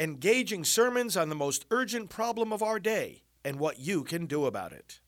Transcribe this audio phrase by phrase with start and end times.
[0.00, 4.46] engaging sermons on the most urgent problem of our day and what you can do
[4.46, 4.98] about it.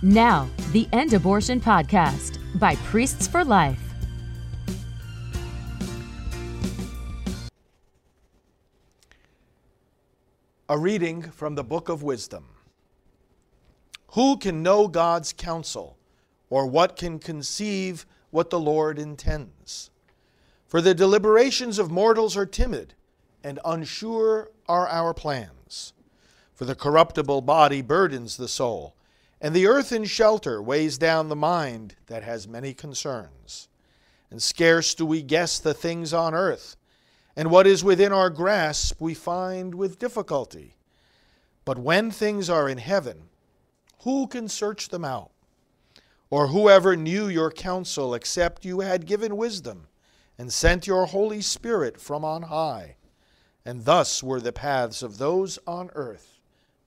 [0.00, 3.80] Now, the End Abortion Podcast by Priests for Life.
[10.68, 12.44] A reading from the Book of Wisdom.
[14.12, 15.98] Who can know God's counsel,
[16.48, 19.90] or what can conceive what the Lord intends?
[20.68, 22.94] For the deliberations of mortals are timid,
[23.42, 25.92] and unsure are our plans.
[26.54, 28.94] For the corruptible body burdens the soul,
[29.40, 33.68] and the earthen shelter weighs down the mind that has many concerns.
[34.30, 36.76] And scarce do we guess the things on earth,
[37.36, 40.76] and what is within our grasp we find with difficulty.
[41.64, 43.28] But when things are in heaven,
[44.04, 45.30] who can search them out?
[46.30, 49.86] Or whoever knew your counsel except you had given wisdom
[50.38, 52.96] and sent your Holy Spirit from on high?
[53.64, 56.40] And thus were the paths of those on earth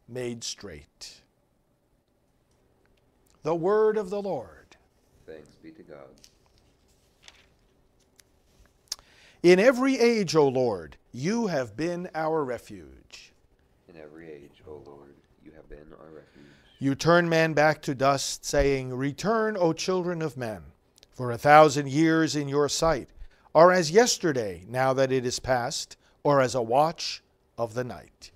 [0.07, 1.21] made straight.
[3.43, 4.75] The word of the Lord.
[5.25, 6.07] Thanks be to God.
[9.43, 13.31] In every age, O Lord, you have been our refuge.
[13.87, 15.13] In every age, O Lord,
[15.43, 16.45] you have been our refuge.
[16.79, 20.63] You turn man back to dust, saying, Return, O children of men,
[21.13, 23.09] for a thousand years in your sight
[23.53, 25.95] are as yesterday, now that it is past,
[26.25, 27.21] or as a watch
[27.55, 28.31] of the night.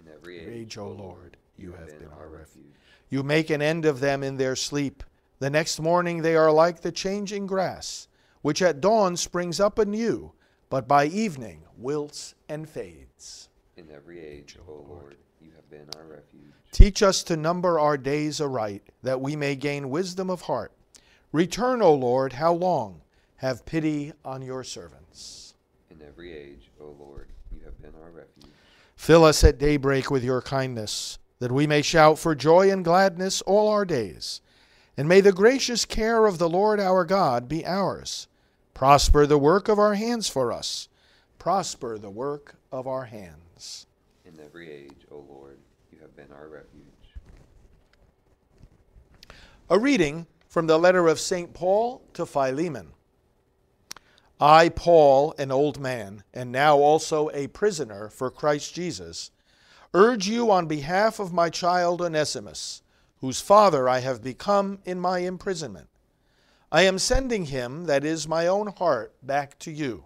[0.00, 2.64] In every age, Age, O Lord, you have been our refuge.
[2.64, 2.74] refuge.
[3.10, 5.04] You make an end of them in their sleep.
[5.38, 8.08] The next morning they are like the changing grass,
[8.40, 10.32] which at dawn springs up anew,
[10.70, 13.50] but by evening wilts and fades.
[13.76, 16.52] In every age, O Lord, you have been our refuge.
[16.72, 20.72] Teach us to number our days aright, that we may gain wisdom of heart.
[21.32, 23.02] Return, O Lord, how long?
[23.36, 25.47] Have pity on your servants.
[25.98, 28.52] In every age, O Lord, you have been our refuge.
[28.94, 33.42] Fill us at daybreak with your kindness, that we may shout for joy and gladness
[33.42, 34.40] all our days.
[34.96, 38.28] And may the gracious care of the Lord our God be ours.
[38.74, 40.88] Prosper the work of our hands for us.
[41.38, 43.86] Prosper the work of our hands.
[44.24, 45.58] In every age, O Lord,
[45.90, 46.84] you have been our refuge.
[49.70, 51.52] A reading from the letter of St.
[51.52, 52.92] Paul to Philemon.
[54.40, 59.32] I, Paul, an old man, and now also a prisoner for Christ Jesus,
[59.92, 62.82] urge you on behalf of my child Onesimus,
[63.20, 65.88] whose father I have become in my imprisonment.
[66.70, 70.04] I am sending him, that is my own heart, back to you.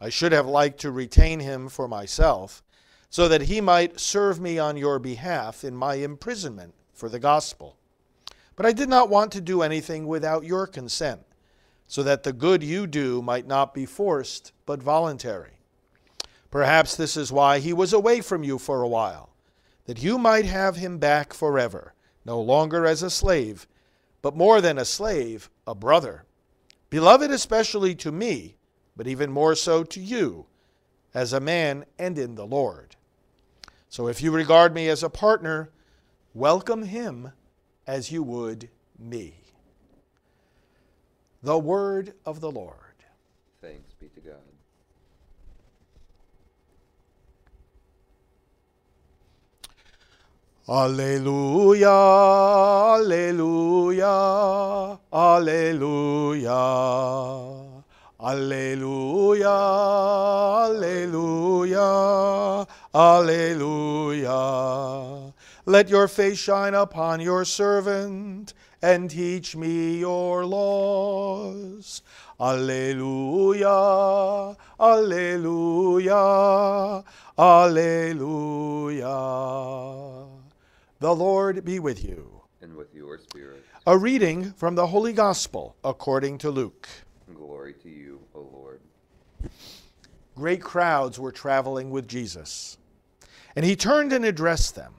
[0.00, 2.62] I should have liked to retain him for myself,
[3.10, 7.76] so that he might serve me on your behalf in my imprisonment for the gospel.
[8.54, 11.20] But I did not want to do anything without your consent,
[11.86, 15.58] so that the good you do might not be forced, but voluntary.
[16.50, 19.30] Perhaps this is why he was away from you for a while,
[19.84, 23.66] that you might have him back forever, no longer as a slave,
[24.22, 26.24] but more than a slave, a brother,
[26.90, 28.56] beloved especially to me,
[28.96, 30.46] but even more so to you,
[31.14, 32.96] as a man and in the Lord.
[33.88, 35.70] So if you regard me as a partner,
[36.34, 37.32] welcome him
[37.86, 38.68] as you would
[38.98, 39.45] me.
[41.46, 42.74] The word of the Lord.
[43.62, 44.34] Thanks be to God.
[50.68, 51.86] Alleluia,
[52.98, 54.08] Alleluia,
[55.12, 56.50] Alleluia,
[58.20, 59.56] Alleluia,
[60.66, 61.86] Alleluia,
[62.92, 64.32] Alleluia.
[65.64, 68.52] Let your face shine upon your servant
[68.86, 72.02] and teach me your laws.
[72.40, 73.66] Alleluia,
[74.78, 76.14] Alleluia,
[77.36, 79.08] Alleluia.
[81.00, 82.42] The Lord be with you.
[82.62, 86.88] And with your spirit, A reading from the Holy Gospel according to Luke.
[87.34, 88.80] glory to you, O Lord.
[90.36, 92.78] Great crowds were traveling with Jesus.
[93.56, 94.94] And he turned and addressed them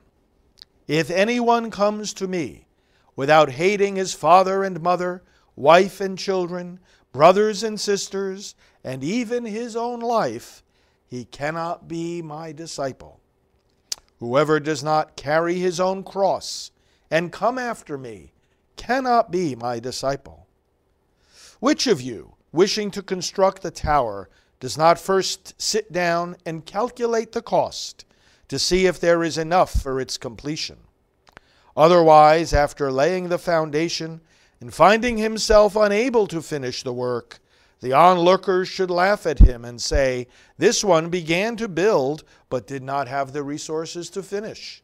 [0.89, 2.67] If anyone comes to me
[3.18, 5.22] without hating his father and mother,
[5.58, 6.80] wife and children,
[7.12, 10.64] brothers and sisters, and even his own life,
[11.08, 13.19] he cannot be my disciple.
[14.19, 16.72] Whoever does not carry his own cross
[17.10, 18.34] and come after me
[18.75, 20.48] cannot be my disciple.
[21.60, 24.30] Which of you, wishing to construct a tower,
[24.60, 28.06] does not first sit down and calculate the cost
[28.48, 30.78] to see if there is enough for its completion?
[31.77, 34.19] Otherwise, after laying the foundation
[34.59, 37.39] and finding himself unable to finish the work,
[37.81, 40.25] the onlookers should laugh at him and say,
[40.57, 44.81] This one began to build, but did not have the resources to finish.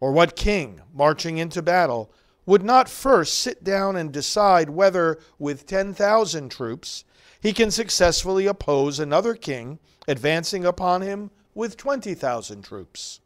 [0.00, 2.12] Or what king, marching into battle,
[2.44, 7.04] would not first sit down and decide whether, with 10,000 troops,
[7.40, 9.78] he can successfully oppose another king
[10.08, 13.20] advancing upon him with 20,000 troops?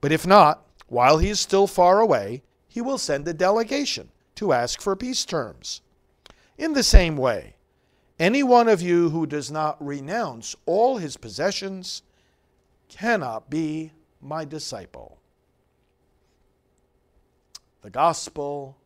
[0.00, 4.52] But if not, while he is still far away, he will send a delegation to
[4.52, 5.80] ask for peace terms.
[6.58, 7.56] In the same way,
[8.18, 12.02] any one of you who does not renounce all his possessions
[12.90, 15.16] cannot be my disciple.
[17.80, 18.76] The Gospel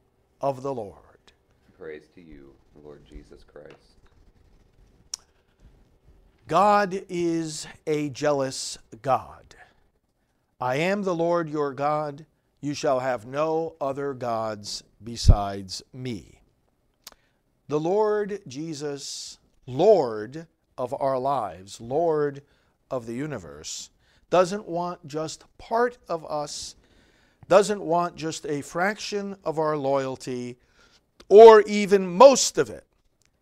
[0.41, 1.33] of the Lord.
[1.77, 2.55] Praise to you,
[2.85, 3.75] Lord Jesus Christ.
[6.47, 9.56] God is a jealous God.
[10.61, 12.25] I am the Lord your God.
[12.63, 16.41] You shall have no other gods besides me.
[17.69, 20.47] The Lord Jesus, Lord
[20.79, 22.43] of our lives, Lord
[22.91, 23.91] of the universe,
[24.31, 26.75] doesn't want just part of us,
[27.49, 30.57] doesn't want just a fraction of our loyalty,
[31.29, 32.87] or even most of it.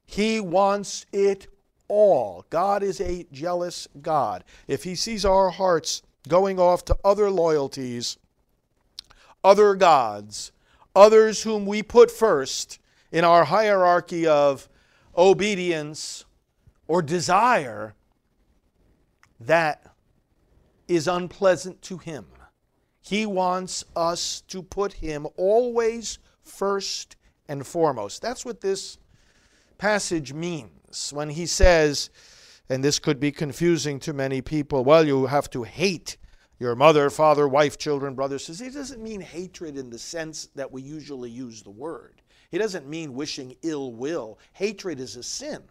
[0.04, 1.46] He wants it
[1.86, 2.44] all.
[2.50, 4.42] God is a jealous God.
[4.66, 8.18] If He sees our hearts going off to other loyalties,
[9.42, 10.52] other gods,
[10.94, 12.78] others whom we put first
[13.12, 14.68] in our hierarchy of
[15.16, 16.24] obedience
[16.88, 17.94] or desire,
[19.40, 19.94] that
[20.88, 22.26] is unpleasant to Him.
[23.00, 27.16] He wants us to put Him always first
[27.48, 28.22] and foremost.
[28.22, 28.98] That's what this
[29.78, 32.10] passage means when he says,
[32.68, 36.16] and this could be confusing to many people, well, you have to hate
[36.58, 38.66] your mother, father, wife, children, brothers, sisters.
[38.66, 42.22] He doesn't mean hatred in the sense that we usually use the word.
[42.50, 44.38] He doesn't mean wishing ill will.
[44.52, 45.62] Hatred is a sin.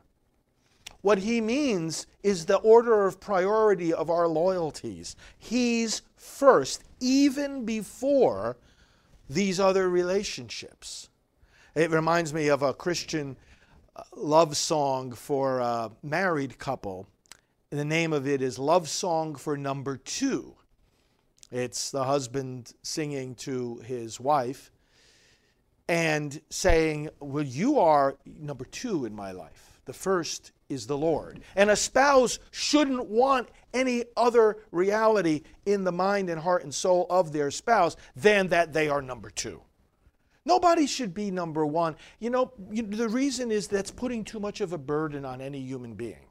[1.01, 5.15] What he means is the order of priority of our loyalties.
[5.37, 8.57] He's first, even before
[9.29, 11.09] these other relationships.
[11.75, 13.35] It reminds me of a Christian
[14.15, 17.07] love song for a married couple.
[17.69, 20.55] The name of it is Love Song for Number Two.
[21.51, 24.71] It's the husband singing to his wife
[25.87, 29.79] and saying, Well, you are number two in my life.
[29.85, 31.41] The first is the Lord.
[31.55, 37.05] And a spouse shouldn't want any other reality in the mind and heart and soul
[37.09, 39.61] of their spouse than that they are number two.
[40.45, 41.95] Nobody should be number one.
[42.19, 45.59] You know, you, the reason is that's putting too much of a burden on any
[45.59, 46.25] human being.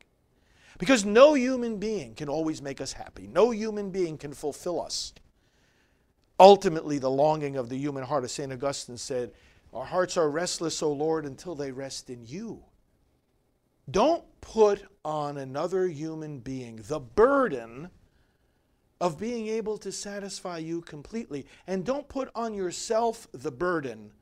[0.78, 5.12] Because no human being can always make us happy, no human being can fulfill us.
[6.40, 8.52] Ultimately, the longing of the human heart, as St.
[8.52, 9.32] Augustine said,
[9.72, 12.64] Our hearts are restless, O Lord, until they rest in you.
[13.90, 17.90] Don't put on another human being the burden
[19.02, 21.44] of being able to satisfy you completely.
[21.66, 24.12] And don't put on yourself the burden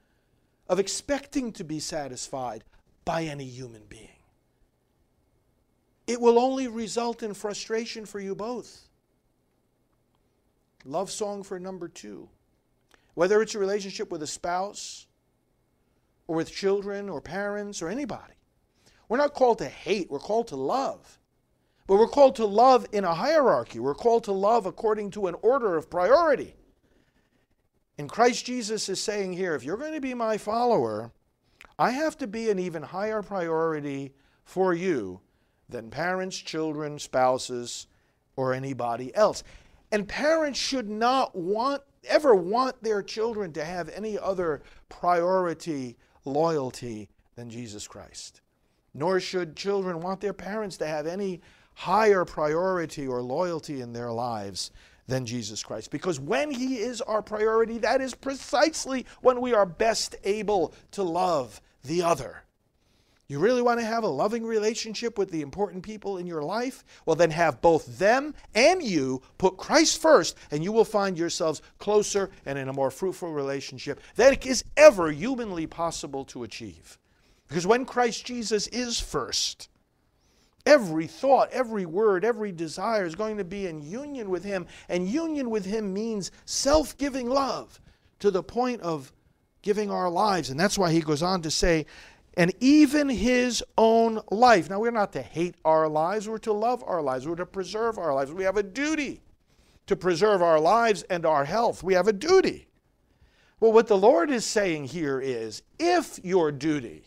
[0.68, 2.64] of expecting to be satisfied
[3.04, 4.08] by any human being.
[6.06, 8.88] It will only result in frustration for you both.
[10.86, 12.30] Love song for number two.
[13.12, 15.06] Whether it's a relationship with a spouse,
[16.26, 18.32] or with children, or parents, or anybody.
[19.10, 21.18] We're not called to hate, we're called to love.
[21.90, 23.80] But we're called to love in a hierarchy.
[23.80, 26.54] We're called to love according to an order of priority.
[27.98, 31.10] And Christ Jesus is saying here if you're going to be my follower,
[31.80, 35.18] I have to be an even higher priority for you
[35.68, 37.88] than parents, children, spouses,
[38.36, 39.42] or anybody else.
[39.90, 47.08] And parents should not want ever want their children to have any other priority loyalty
[47.34, 48.42] than Jesus Christ.
[48.94, 51.40] Nor should children want their parents to have any
[51.80, 54.70] higher priority or loyalty in their lives
[55.06, 55.90] than Jesus Christ.
[55.90, 61.02] Because when He is our priority, that is precisely when we are best able to
[61.02, 62.42] love the other.
[63.28, 66.84] You really want to have a loving relationship with the important people in your life?
[67.06, 71.62] Well, then have both them and you put Christ first, and you will find yourselves
[71.78, 76.98] closer and in a more fruitful relationship than is ever humanly possible to achieve.
[77.48, 79.70] Because when Christ Jesus is first,
[80.66, 84.66] Every thought, every word, every desire is going to be in union with Him.
[84.88, 87.80] And union with Him means self giving love
[88.18, 89.12] to the point of
[89.62, 90.50] giving our lives.
[90.50, 91.86] And that's why He goes on to say,
[92.34, 94.68] and even His own life.
[94.68, 97.98] Now, we're not to hate our lives, we're to love our lives, we're to preserve
[97.98, 98.32] our lives.
[98.32, 99.22] We have a duty
[99.86, 101.82] to preserve our lives and our health.
[101.82, 102.68] We have a duty.
[103.58, 107.04] Well, what the Lord is saying here is if your duty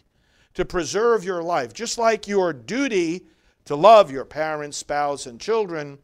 [0.54, 3.26] to preserve your life, just like your duty
[3.66, 6.00] to love your parents, spouse, and children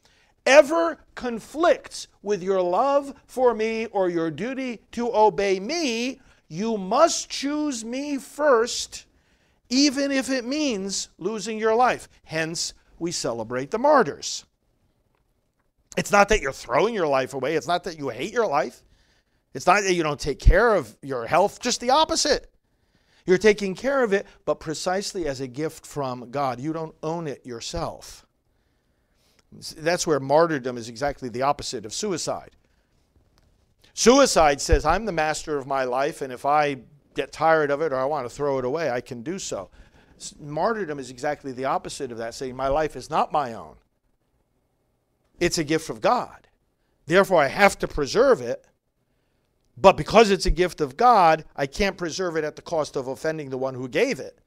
[0.45, 7.29] ever conflicts with your love for me or your duty to obey me, you must
[7.29, 9.05] choose me first,
[9.69, 12.09] even if it means losing your life.
[12.23, 14.45] Hence, we celebrate the martyrs.
[15.97, 18.81] It's not that you're throwing your life away, it's not that you hate your life,
[19.53, 22.51] it's not that you don't take care of your health, just the opposite.
[23.29, 26.59] You're taking care of it, but precisely as a gift from God.
[26.59, 28.25] You don't own it yourself.
[29.77, 32.55] That's where martyrdom is exactly the opposite of suicide.
[33.93, 36.77] Suicide says, I'm the master of my life, and if I
[37.13, 39.69] get tired of it or I want to throw it away, I can do so.
[40.39, 43.75] Martyrdom is exactly the opposite of that, saying, My life is not my own.
[45.39, 46.47] It's a gift of God.
[47.05, 48.65] Therefore, I have to preserve it.
[49.81, 53.07] But because it's a gift of God, I can't preserve it at the cost of
[53.07, 54.39] offending the one who gave it.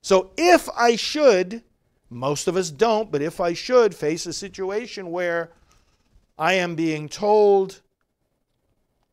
[0.00, 1.62] So if I should
[2.10, 5.52] most of us don't, but if I should face a situation where
[6.36, 7.80] I am being told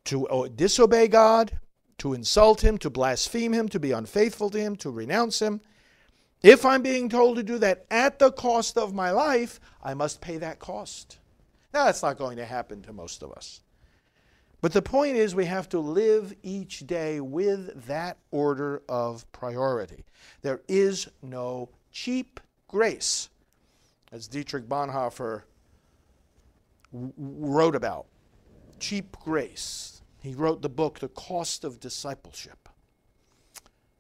[0.06, 1.60] to uh, disobey God,
[2.00, 5.62] to insult Him, to blaspheme Him, to be unfaithful to Him, to renounce Him,
[6.42, 10.22] if I'm being told to do that at the cost of my life, I must
[10.22, 11.20] pay that cost.
[11.74, 13.62] Now, that's not going to happen to most of us.
[14.60, 20.04] But the point is, we have to live each day with that order of priority.
[20.42, 23.30] There is no cheap grace,
[24.12, 25.44] as Dietrich Bonhoeffer
[26.92, 28.08] wrote about.
[28.80, 30.02] Cheap grace.
[30.22, 32.70] He wrote the book, The Cost of Discipleship.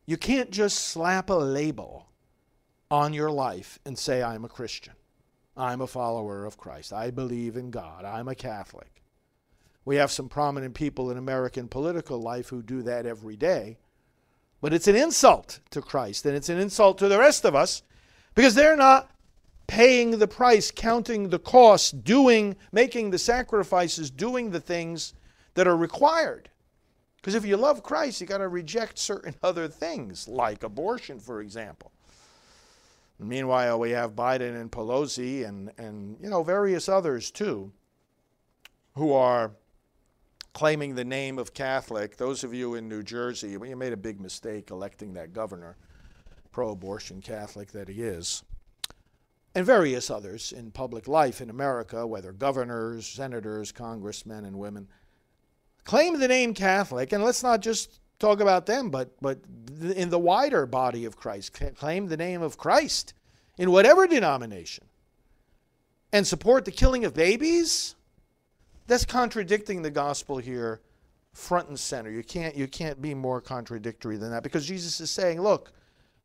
[0.05, 2.07] You can't just slap a label
[2.89, 4.93] on your life and say, I'm a Christian.
[5.55, 6.93] I'm a follower of Christ.
[6.93, 8.05] I believe in God.
[8.05, 9.03] I'm a Catholic.
[9.87, 13.77] We have some prominent people in American political life who do that every day.
[14.59, 17.83] But it's an insult to Christ, and it's an insult to the rest of us
[18.35, 19.09] because they're not
[19.65, 25.13] paying the price, counting the cost, doing, making the sacrifices, doing the things
[25.53, 26.49] that are required.
[27.15, 31.39] Because if you love Christ, you got to reject certain other things, like abortion, for
[31.39, 31.93] example.
[33.19, 37.71] Meanwhile, we have Biden and Pelosi and, and you know various others too,
[38.95, 39.51] who are
[40.57, 42.17] claiming the name of Catholic.
[42.17, 45.77] Those of you in New Jersey, you made a big mistake electing that governor
[46.51, 48.41] pro abortion Catholic that he is,
[49.53, 54.87] and various others in public life in America, whether governors, senators, congressmen, and women,
[55.83, 57.13] claim the name Catholic.
[57.13, 59.37] And let's not just talk about them, but, but
[59.79, 63.13] in the wider body of Christ, claim the name of Christ
[63.59, 64.85] in whatever denomination
[66.11, 67.93] and support the killing of babies.
[68.87, 70.81] That's contradicting the gospel here
[71.33, 72.09] front and center.
[72.09, 75.71] You can't, you can't be more contradictory than that because Jesus is saying, look,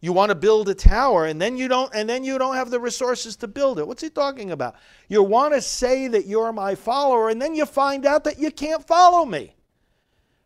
[0.00, 2.70] you want to build a tower and then you don't and then you don't have
[2.70, 3.86] the resources to build it.
[3.86, 4.74] What's he talking about?
[5.08, 8.50] You want to say that you're my follower and then you find out that you
[8.50, 9.54] can't follow me.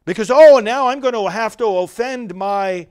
[0.05, 2.87] Because oh, now I'm going to have to offend my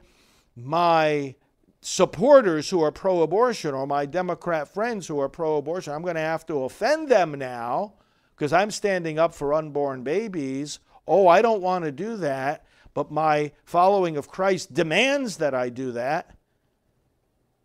[0.55, 1.35] my
[1.81, 5.93] supporters who are pro-abortion or my Democrat friends who are pro-abortion.
[5.93, 7.93] I'm going to have to offend them now
[8.35, 10.79] because I'm standing up for unborn babies.
[11.07, 15.69] Oh, I don't want to do that, but my following of Christ demands that I
[15.69, 16.35] do that.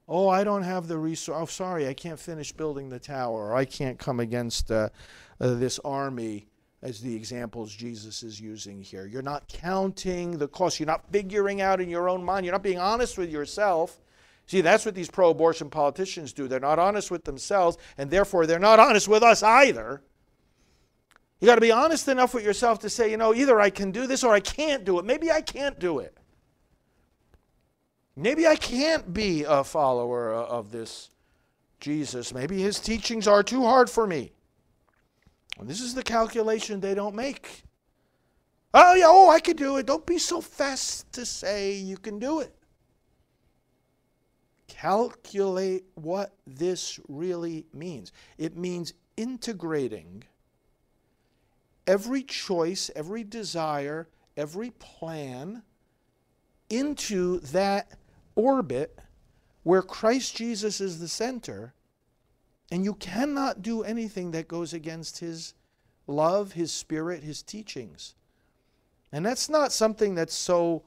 [0.08, 1.38] Oh, I don't have the resource.
[1.40, 3.50] Oh, sorry, I can't finish building the tower.
[3.50, 4.88] Or I can't come against uh,
[5.40, 6.48] uh, this army,
[6.82, 9.06] as the examples Jesus is using here.
[9.06, 10.80] You're not counting the cost.
[10.80, 12.44] You're not figuring out in your own mind.
[12.44, 14.00] You're not being honest with yourself.
[14.46, 16.48] See, that's what these pro abortion politicians do.
[16.48, 20.02] They're not honest with themselves, and therefore they're not honest with us either.
[21.40, 23.90] You got to be honest enough with yourself to say, you know, either I can
[23.92, 25.06] do this or I can't do it.
[25.06, 26.16] Maybe I can't do it.
[28.14, 31.08] Maybe I can't be a follower of this
[31.80, 32.34] Jesus.
[32.34, 34.32] Maybe his teachings are too hard for me.
[35.58, 37.64] And this is the calculation they don't make.
[38.74, 39.86] Oh, yeah, oh, I can do it.
[39.86, 42.54] Don't be so fast to say you can do it.
[44.68, 48.12] Calculate what this really means.
[48.38, 50.22] It means integrating
[51.90, 55.60] every choice, every desire, every plan
[56.68, 57.90] into that
[58.36, 58.96] orbit
[59.64, 61.74] where Christ Jesus is the center,
[62.70, 65.54] and you cannot do anything that goes against his
[66.06, 68.14] love, his spirit, his teachings.
[69.10, 70.84] And that's not something that's so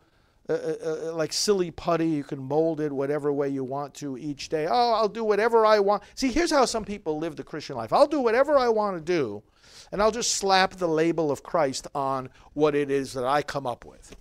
[0.48, 2.08] uh, uh, uh, like silly putty.
[2.08, 4.68] You can mold it whatever way you want to each day.
[4.70, 6.04] Oh, I'll do whatever I want.
[6.16, 9.04] See, here's how some people live the Christian life I'll do whatever I want to
[9.04, 9.44] do,
[9.92, 13.68] and I'll just slap the label of Christ on what it is that I come
[13.68, 14.16] up with.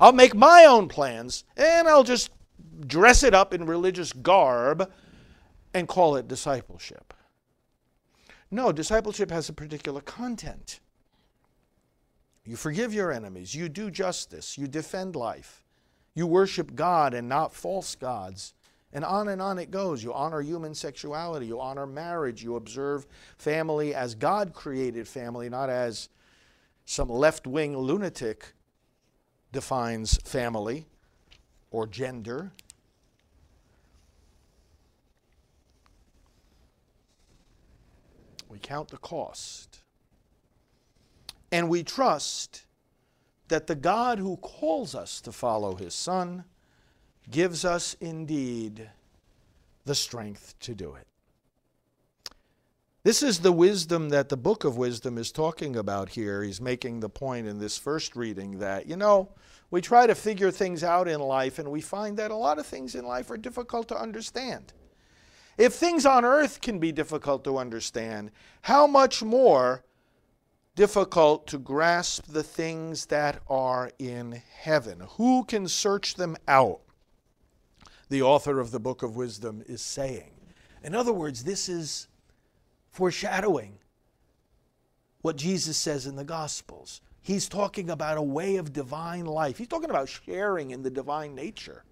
[0.00, 2.30] I'll make my own plans, and I'll just
[2.86, 4.90] dress it up in religious garb
[5.72, 7.14] and call it discipleship.
[8.50, 10.80] No, discipleship has a particular content.
[12.44, 15.64] You forgive your enemies, you do justice, you defend life,
[16.14, 18.54] you worship God and not false gods.
[18.94, 20.04] And on and on it goes.
[20.04, 25.68] You honor human sexuality, you honor marriage, you observe family as God created family, not
[25.68, 26.08] as
[26.84, 28.54] some left wing lunatic
[29.52, 30.86] defines family
[31.72, 32.52] or gender.
[38.48, 39.80] We count the cost.
[41.50, 42.66] And we trust
[43.48, 46.44] that the God who calls us to follow his Son
[47.30, 48.90] gives us indeed
[49.84, 51.06] the strength to do it.
[53.02, 56.42] This is the wisdom that the book of wisdom is talking about here.
[56.42, 59.28] He's making the point in this first reading that, you know,
[59.70, 62.66] we try to figure things out in life and we find that a lot of
[62.66, 64.72] things in life are difficult to understand.
[65.58, 68.30] If things on earth can be difficult to understand,
[68.62, 69.84] how much more
[70.74, 75.02] difficult to grasp the things that are in heaven?
[75.16, 76.80] Who can search them out?
[78.14, 80.30] The author of the book of wisdom is saying.
[80.84, 82.06] In other words, this is
[82.92, 83.80] foreshadowing
[85.22, 87.00] what Jesus says in the Gospels.
[87.22, 89.58] He's talking about a way of divine life.
[89.58, 91.82] He's talking about sharing in the divine nature.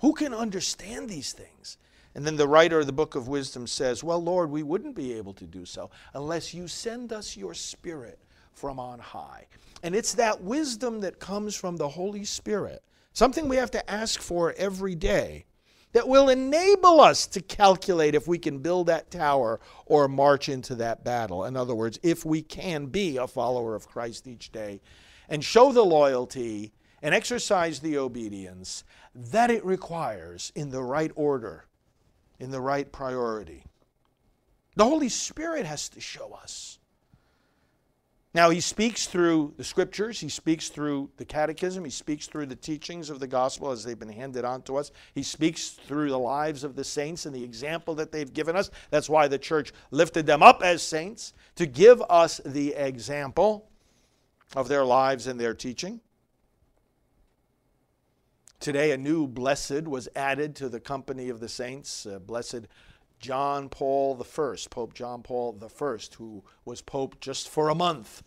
[0.00, 1.78] Who can understand these things?
[2.14, 5.14] And then the writer of the book of wisdom says, Well, Lord, we wouldn't be
[5.14, 8.18] able to do so unless you send us your spirit
[8.52, 9.46] from on high.
[9.82, 12.82] And it's that wisdom that comes from the Holy Spirit,
[13.16, 15.46] something we have to ask for every day
[15.94, 20.74] that will enable us to calculate if we can build that tower or march into
[20.74, 21.46] that battle.
[21.46, 24.82] In other words, if we can be a follower of Christ each day
[25.30, 31.64] and show the loyalty and exercise the obedience that it requires in the right order,
[32.38, 33.64] in the right priority.
[34.74, 36.78] The Holy Spirit has to show us.
[38.36, 42.54] Now, he speaks through the scriptures, he speaks through the catechism, he speaks through the
[42.54, 44.90] teachings of the gospel as they've been handed on to us.
[45.14, 48.70] He speaks through the lives of the saints and the example that they've given us.
[48.90, 53.70] That's why the church lifted them up as saints, to give us the example
[54.54, 56.02] of their lives and their teaching.
[58.60, 62.66] Today, a new blessed was added to the company of the saints, uh, blessed
[63.26, 68.22] John Paul I, Pope John Paul I, who was Pope just for a month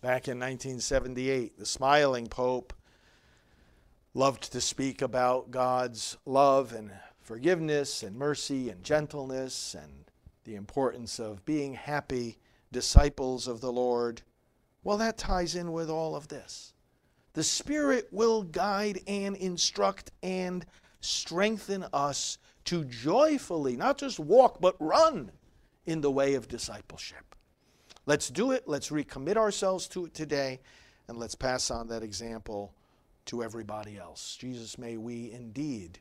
[0.00, 1.60] back in 1978.
[1.60, 2.72] The smiling Pope
[4.14, 10.10] loved to speak about God's love and forgiveness and mercy and gentleness and
[10.42, 12.36] the importance of being happy
[12.72, 14.22] disciples of the Lord.
[14.82, 16.74] Well, that ties in with all of this.
[17.34, 20.66] The Spirit will guide and instruct and
[21.00, 25.32] strengthen us to joyfully not just walk, but run
[25.86, 27.34] in the way of discipleship.
[28.06, 28.64] Let's do it.
[28.66, 30.60] Let's recommit ourselves to it today,
[31.08, 32.74] and let's pass on that example
[33.26, 34.36] to everybody else.
[34.36, 36.00] Jesus, may we indeed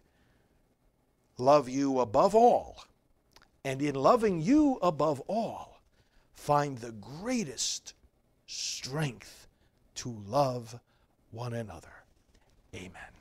[1.37, 2.85] love you above all,
[3.63, 5.79] and in loving you above all,
[6.33, 7.93] find the greatest
[8.47, 9.47] strength
[9.95, 10.79] to love
[11.31, 11.93] one another.
[12.73, 13.20] Amen.